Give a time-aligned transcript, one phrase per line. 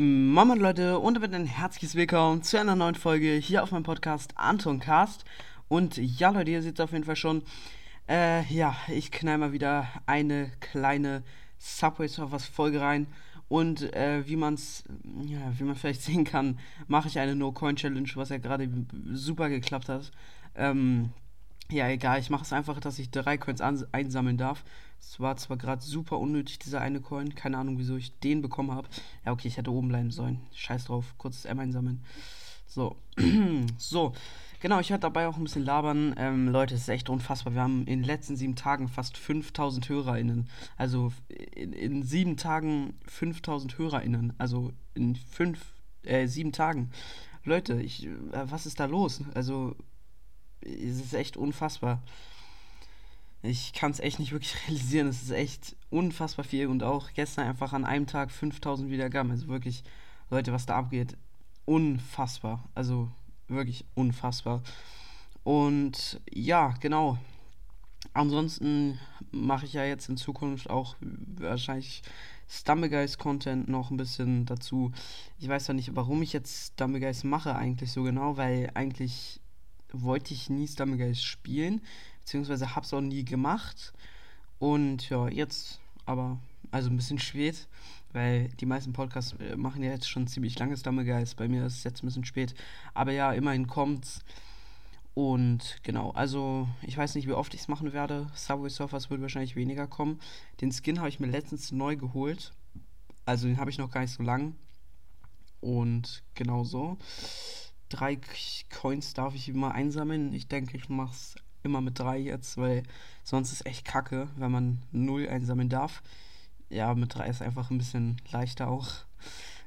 [0.00, 4.32] Moin Leute und damit ein herzliches Willkommen zu einer neuen Folge hier auf meinem Podcast
[4.36, 5.24] Anton Cast.
[5.66, 7.42] Und ja Leute, ihr seht es auf jeden Fall schon.
[8.08, 11.24] Äh, ja, ich knall mal wieder eine kleine
[11.58, 13.08] Subway Surfers Folge rein.
[13.48, 14.84] Und äh, wie man es,
[15.26, 18.70] ja, wie man vielleicht sehen kann, mache ich eine No-Coin-Challenge, was ja gerade
[19.10, 20.12] super geklappt hat.
[20.54, 21.10] Ähm,
[21.70, 24.64] ja, egal, ich mache es einfach, dass ich drei Coins einsammeln darf.
[25.00, 27.34] Es war zwar gerade super unnötig, dieser eine Coin.
[27.34, 28.88] Keine Ahnung, wieso ich den bekommen habe.
[29.24, 30.40] Ja, okay, ich hätte oben bleiben sollen.
[30.54, 31.14] Scheiß drauf.
[31.18, 32.02] Kurzes M einsammeln.
[32.66, 32.96] So.
[33.78, 34.12] so.
[34.60, 36.14] Genau, ich werde dabei auch ein bisschen labern.
[36.18, 37.54] Ähm, Leute, es ist echt unfassbar.
[37.54, 40.48] Wir haben in den letzten sieben Tagen fast 5000 HörerInnen.
[40.76, 41.12] Also
[41.54, 44.32] in, in sieben Tagen 5000 HörerInnen.
[44.38, 45.64] Also in fünf,
[46.02, 46.90] äh, sieben Tagen.
[47.44, 49.22] Leute, ich, äh, was ist da los?
[49.34, 49.76] Also,
[50.62, 52.02] es ist echt unfassbar
[53.42, 55.08] ich kann es echt nicht wirklich realisieren.
[55.08, 59.30] Es ist echt unfassbar viel und auch gestern einfach an einem Tag 5000 Wiedergaben.
[59.30, 59.84] Also wirklich,
[60.30, 61.16] Leute, was da abgeht,
[61.64, 62.64] unfassbar.
[62.74, 63.10] Also
[63.48, 64.62] wirklich unfassbar.
[65.44, 67.18] Und ja, genau.
[68.12, 68.98] Ansonsten
[69.30, 72.02] mache ich ja jetzt in Zukunft auch wahrscheinlich
[72.48, 74.92] Stumblegeist Content noch ein bisschen dazu.
[75.38, 79.40] Ich weiß ja nicht, warum ich jetzt Stumblegeist mache eigentlich so genau, weil eigentlich
[79.92, 81.80] wollte ich nie Stumblegeist spielen
[82.28, 83.94] beziehungsweise habe es auch nie gemacht.
[84.58, 86.38] Und ja, jetzt aber,
[86.70, 87.66] also ein bisschen spät,
[88.12, 91.38] weil die meisten Podcasts äh, machen ja jetzt schon ziemlich langes Dammegeist.
[91.38, 92.54] Bei mir ist es jetzt ein bisschen spät.
[92.92, 94.20] Aber ja, immerhin kommt's.
[95.14, 98.26] Und genau, also ich weiß nicht, wie oft ich es machen werde.
[98.34, 100.20] Subway Surfers wird wahrscheinlich weniger kommen.
[100.60, 102.52] Den Skin habe ich mir letztens neu geholt.
[103.24, 104.54] Also den habe ich noch gar nicht so lang.
[105.62, 106.98] Und genau so.
[107.88, 108.18] Drei
[108.70, 110.32] Coins darf ich immer einsammeln.
[110.32, 112.82] Ich denke, ich mache es immer mit drei jetzt, weil
[113.24, 116.02] sonst ist echt kacke, wenn man null einsammeln darf.
[116.70, 118.88] Ja, mit drei ist einfach ein bisschen leichter auch.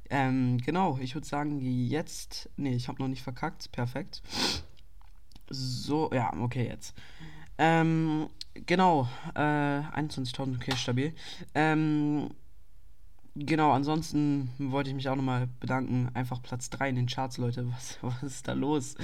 [0.09, 2.49] Ähm, genau, ich würde sagen, jetzt.
[2.57, 3.71] Nee, ich habe noch nicht verkackt.
[3.71, 4.21] Perfekt.
[5.49, 6.93] So, ja, okay, jetzt.
[7.57, 11.13] Ähm, genau, äh, 21.000, okay, stabil.
[11.53, 12.29] Ähm,
[13.35, 16.09] Genau, ansonsten wollte ich mich auch nochmal bedanken.
[16.13, 17.71] Einfach Platz 3 in den Charts, Leute.
[17.71, 18.95] Was, was ist da los?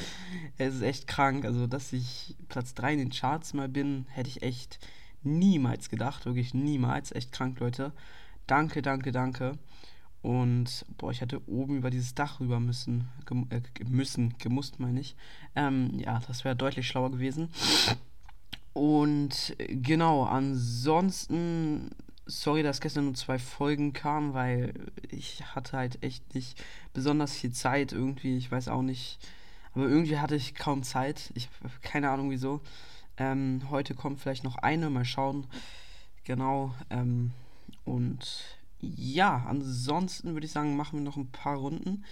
[0.57, 1.45] Es ist echt krank.
[1.45, 4.79] Also, dass ich Platz 3 in den Charts mal bin, hätte ich echt
[5.23, 6.25] niemals gedacht.
[6.25, 7.13] Wirklich niemals.
[7.13, 7.93] Echt krank, Leute.
[8.47, 9.57] Danke, danke, danke.
[10.21, 13.07] Und, boah, ich hätte oben über dieses Dach rüber müssen.
[13.25, 15.16] Gem äh, müssen, gemusst meine ich.
[15.55, 17.49] Ähm, ja, das wäre deutlich schlauer gewesen.
[18.73, 21.91] Und genau, ansonsten
[22.27, 24.73] sorry, dass gestern nur zwei Folgen kamen, weil
[25.09, 28.38] ich hatte halt echt nicht besonders viel Zeit irgendwie.
[28.38, 29.19] Ich weiß auch nicht.
[29.73, 31.31] Aber irgendwie hatte ich kaum Zeit.
[31.35, 31.49] Ich
[31.81, 32.61] keine Ahnung wieso.
[33.17, 35.47] Ähm, heute kommt vielleicht noch eine, mal schauen.
[36.23, 36.73] Genau.
[36.89, 37.31] Ähm,
[37.85, 42.03] und ja, ansonsten würde ich sagen, machen wir noch ein paar Runden.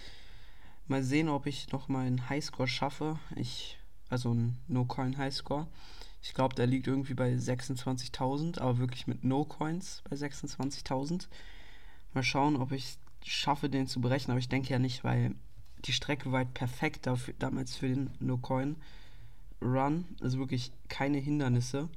[0.87, 3.19] Mal sehen, ob ich noch mal einen Highscore schaffe.
[3.35, 3.77] Ich,
[4.09, 5.67] also einen No-Coin Highscore.
[6.25, 11.27] Ich glaube, der liegt irgendwie bei 26.000, aber wirklich mit No-Coins bei 26.000.
[12.15, 15.35] Mal schauen, ob ich schaffe, den zu berechnen, aber ich denke ja nicht, weil
[15.85, 20.05] die Strecke war halt perfekt dafür, damals für den No-Coin-Run.
[20.19, 21.89] Also wirklich keine Hindernisse.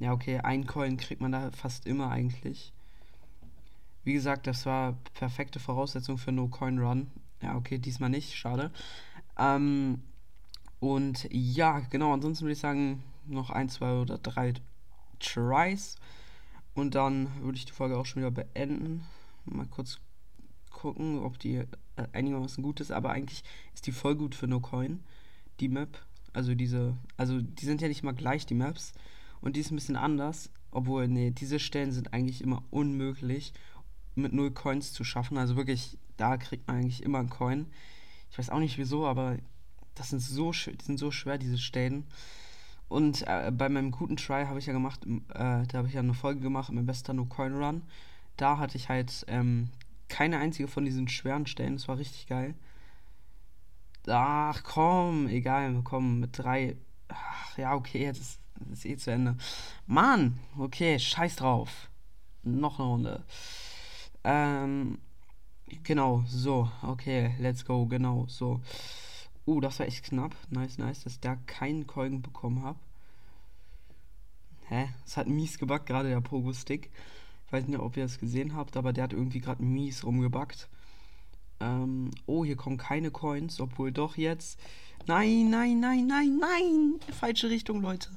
[0.00, 2.72] Ja, okay, ein Coin kriegt man da fast immer eigentlich.
[4.02, 7.06] Wie gesagt, das war perfekte Voraussetzung für No-Coin-Run.
[7.40, 8.72] Ja, okay, diesmal nicht, schade.
[9.38, 10.02] Ähm,
[10.80, 14.54] und ja, genau, ansonsten würde ich sagen, noch ein, zwei oder drei
[15.20, 15.96] Tries.
[16.74, 19.04] Und dann würde ich die Folge auch schon wieder beenden.
[19.44, 19.98] Mal kurz
[20.70, 21.66] gucken, ob die äh,
[22.12, 22.92] einigermaßen gut ist.
[22.92, 23.44] Aber eigentlich
[23.74, 25.00] ist die voll gut für No Coin.
[25.60, 26.04] Die Map.
[26.32, 26.96] Also diese.
[27.16, 28.92] Also die sind ja nicht mal gleich, die Maps.
[29.40, 30.50] Und die ist ein bisschen anders.
[30.70, 33.54] Obwohl, nee, diese Stellen sind eigentlich immer unmöglich
[34.14, 35.38] mit null Coins zu schaffen.
[35.38, 37.66] Also wirklich, da kriegt man eigentlich immer einen Coin.
[38.30, 39.38] Ich weiß auch nicht wieso, aber
[39.94, 42.04] das sind so, die sind so schwer, diese Stellen.
[42.88, 46.00] Und äh, bei meinem guten Try habe ich ja gemacht, äh, da habe ich ja
[46.00, 47.82] eine Folge gemacht, mein bester No Coin Run.
[48.36, 49.70] Da hatte ich halt ähm,
[50.08, 51.74] keine einzige von diesen schweren Stellen.
[51.74, 52.54] Das war richtig geil.
[54.08, 56.76] Ach komm, egal, komm, mit drei.
[57.08, 58.40] Ach ja, okay, jetzt ist,
[58.70, 59.36] ist eh zu Ende.
[59.86, 61.90] Mann, okay, scheiß drauf.
[62.44, 63.24] Noch eine Runde.
[64.22, 64.98] Ähm,
[65.82, 68.60] genau, so, okay, let's go, genau, so.
[69.46, 70.34] Uh, das war echt knapp.
[70.50, 72.78] Nice, nice, dass ich da keinen Coin bekommen habe.
[74.68, 74.88] Hä?
[75.06, 76.90] Es hat mies gebackt, gerade der Pogo-Stick.
[77.46, 80.68] Ich weiß nicht, ob ihr das gesehen habt, aber der hat irgendwie gerade mies rumgebackt.
[81.60, 84.58] Ähm, oh, hier kommen keine Coins, obwohl doch jetzt.
[85.06, 87.00] Nein, nein, nein, nein, nein!
[87.12, 88.10] Falsche Richtung, Leute.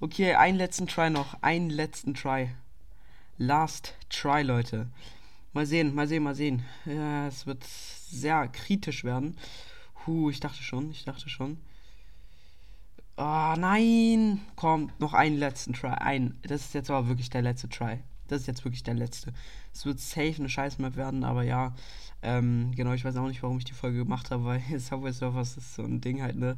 [0.00, 1.40] Okay, einen letzten Try noch.
[1.42, 2.50] Einen letzten Try.
[3.38, 4.88] Last Try, Leute.
[5.52, 6.64] Mal sehen, mal sehen, mal sehen.
[6.84, 9.38] Ja, es wird sehr kritisch werden.
[10.06, 11.58] Huh, ich dachte schon, ich dachte schon.
[13.18, 14.40] Oh, nein!
[14.56, 15.88] Komm, noch einen letzten Try.
[15.88, 16.38] Ein.
[16.42, 18.00] Das ist jetzt aber wirklich der letzte Try.
[18.28, 19.32] Das ist jetzt wirklich der letzte.
[19.72, 21.74] Es wird safe eine Scheißmap werden, aber ja.
[22.22, 25.56] Ähm, genau, ich weiß auch nicht, warum ich die Folge gemacht habe, weil Subway Surfers
[25.56, 26.56] ist so ein Ding halt, ne?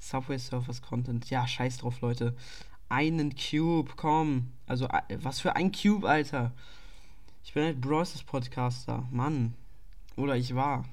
[0.00, 1.30] Subway Surfers Content.
[1.30, 2.34] Ja, scheiß drauf, Leute.
[2.88, 4.52] Einen Cube, komm.
[4.66, 6.52] Also, äh, was für ein Cube, Alter.
[7.44, 8.22] Ich bin halt Bros.
[8.24, 9.06] Podcaster.
[9.10, 9.54] Mann.
[10.16, 10.84] Oder ich war.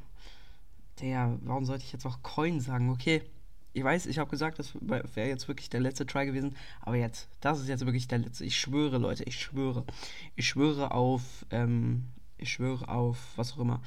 [1.01, 2.89] Der, warum sollte ich jetzt auch Coin sagen?
[2.89, 3.21] Okay
[3.73, 7.27] ich weiß, ich habe gesagt, das wäre jetzt wirklich der letzte Try gewesen, aber jetzt,
[7.39, 8.45] das ist jetzt wirklich der letzte.
[8.45, 9.85] Ich schwöre, Leute, ich schwöre.
[10.35, 12.05] Ich schwöre auf, ähm,
[12.37, 13.81] ich schwöre auf, was auch immer.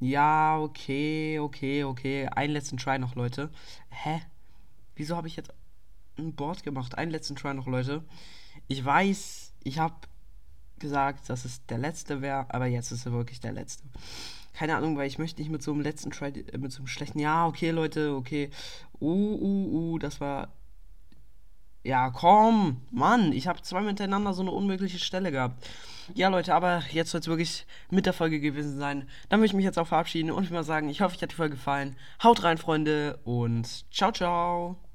[0.00, 2.26] Ja, okay, okay, okay.
[2.26, 3.50] Einen letzten Try noch, Leute.
[3.90, 4.20] Hä?
[4.96, 5.52] Wieso habe ich jetzt
[6.18, 6.96] ein Board gemacht?
[6.96, 8.04] Einen letzten Try noch, Leute.
[8.66, 9.94] Ich weiß, ich habe
[10.78, 13.84] gesagt, dass es der letzte wäre, aber jetzt ist er wirklich der letzte
[14.58, 16.88] keine Ahnung, weil ich möchte nicht mit so einem letzten Try, äh, mit so einem
[16.88, 18.50] schlechten, ja, okay, Leute, okay,
[19.00, 20.48] uh, uh, uh, das war,
[21.84, 25.64] ja, komm, Mann, ich habe zweimal hintereinander so eine unmögliche Stelle gehabt.
[26.14, 29.08] Ja, Leute, aber jetzt soll es wirklich mit der Folge gewesen sein.
[29.28, 31.30] Dann würde ich mich jetzt auch verabschieden und ich mal sagen, ich hoffe, euch hat
[31.30, 31.94] die Folge gefallen.
[32.24, 34.87] Haut rein, Freunde, und ciao, ciao.